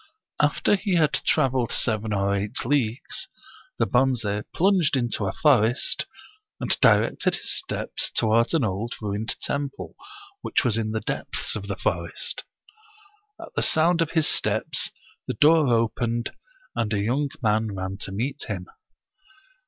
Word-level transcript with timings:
After 0.39 0.75
he 0.75 0.95
had 0.95 1.13
traveled 1.13 1.71
seven 1.71 2.11
or 2.11 2.35
eight 2.35 2.65
leagues, 2.65 3.27
the 3.77 3.85
Bonze 3.85 4.41
plunged 4.51 4.97
into 4.97 5.27
a 5.27 5.31
forest, 5.31 6.07
and 6.59 6.75
directed 6.81 7.35
his 7.35 7.51
steps 7.55 8.09
toward 8.09 8.55
an 8.55 8.63
old 8.63 8.95
ruined 8.99 9.39
temple, 9.41 9.95
which 10.41 10.65
was 10.65 10.75
in 10.75 10.89
the 10.89 11.01
depths 11.01 11.55
of 11.55 11.67
the 11.67 11.75
forest. 11.77 12.43
At 13.39 13.53
the 13.55 13.61
sound 13.61 14.01
of 14.01 14.13
his 14.13 14.27
steps 14.27 14.89
the 15.27 15.35
door 15.35 15.67
opened, 15.71 16.33
and 16.75 16.91
a 16.93 16.99
young 16.99 17.29
man 17.43 17.75
ran 17.75 17.97
to 17.97 18.11
meet 18.11 18.45
him. 18.45 18.65